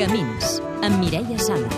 [0.00, 1.68] Camins, amb Mireia Sala.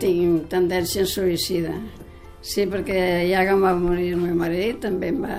[0.00, 1.76] Tinc tendència suïcida.
[2.40, 5.36] Sí, perquè ja que em va morir el meu marit, també em va...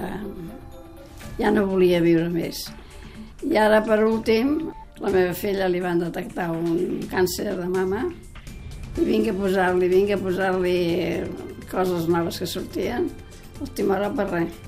[1.41, 2.69] ja no volia viure més.
[3.43, 4.61] I ara, per últim,
[5.01, 8.05] la meva filla li van detectar un càncer de mama
[8.99, 10.75] i vinc a posar-li, vinc a posar-li
[11.71, 13.07] coses noves que sortien,
[13.63, 14.59] última hora per res.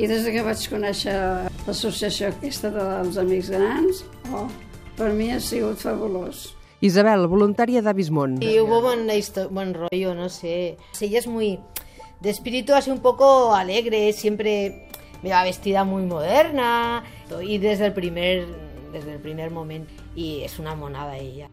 [0.00, 1.14] I des que vaig conèixer
[1.66, 4.04] l'associació aquesta dels Amics Grans,
[4.36, 4.46] oh,
[4.96, 6.50] per mi ha sigut fabulós.
[6.80, 8.38] Isabel, voluntària d'Avismont.
[8.40, 9.08] Y hubo buen,
[9.50, 10.78] buen rollo, no sé.
[11.00, 11.58] Ella es muy
[12.20, 14.88] de espíritu así un poco alegre, siempre
[15.22, 17.02] me va vestida muy moderna
[17.42, 21.48] y desde el primer desde el primer momento y es una monada ella.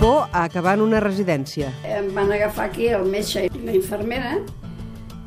[0.00, 1.70] Por a acabar en una residència.
[1.86, 4.32] Em van agafar aquí el metge i la infermera,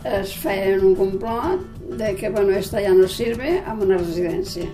[0.06, 1.64] es feien un complot
[1.98, 4.66] de que, bueno, esta ya no sirve a una residencia.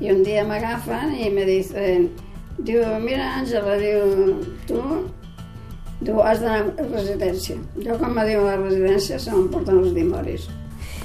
[0.00, 2.10] Y un día me agafan y me dicen,
[2.58, 4.80] diu, mira, Àngela, diu, tu,
[6.00, 7.60] diu, has d'anar a residència.
[7.78, 10.48] Jo, quan me diuen a la residència, se m'emporten els dimoris.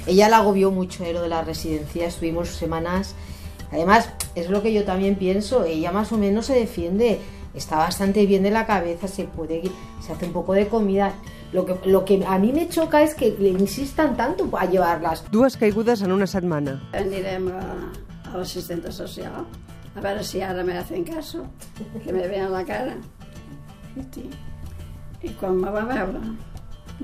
[0.06, 3.14] Ella la agobió mucho eh, lo de la residencia, estuvimos semanas.
[3.72, 7.20] Además, es lo que yo también pienso, ella más o menos se defiende,
[7.54, 9.62] está bastante bien de la cabeza, se puede,
[10.00, 11.12] se hace un poco de comida.
[11.52, 15.24] Lo que, lo que a mí me choca es que le insistan tanto a llevarlas.
[15.30, 16.80] Dues caigudes en una setmana.
[16.92, 17.90] Anirem a,
[18.32, 19.46] a l'assistenta social,
[19.96, 21.46] a veure si ara me hacen caso,
[22.04, 22.96] que me vean la cara.
[23.98, 24.30] Hosti.
[25.22, 26.20] I quan me va veure,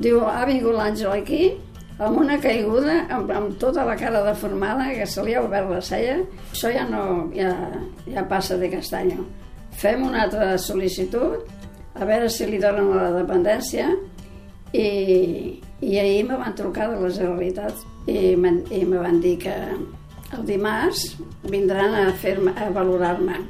[0.00, 1.50] diu, ha vingut l'Àngel aquí
[1.98, 5.82] amb una caiguda, amb, amb tota la cara deformada, que se li ha obert la
[5.84, 6.18] cella.
[6.52, 7.02] Això ja no,
[7.36, 7.52] ja,
[8.06, 9.24] ja passa de castanyo.
[9.76, 11.46] Fem una altra sol·licitud,
[11.96, 13.88] a veure si li donen la dependència,
[14.76, 14.88] i,
[15.80, 17.78] i ahir me van trucar de la Generalitat
[18.10, 19.54] i, i me van dir que
[20.34, 21.14] el dimarts
[21.48, 23.40] vindran a, fer a valorar-me.